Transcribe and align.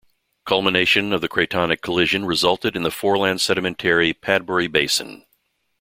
Culmination 0.47 1.13
of 1.13 1.21
the 1.21 1.29
cratonic 1.29 1.81
collision 1.81 2.25
resulted 2.25 2.75
in 2.75 2.81
the 2.81 2.89
foreland 2.89 3.39
sedimentary 3.39 4.15
Padbury 4.15 4.65
Basin. 4.67 5.25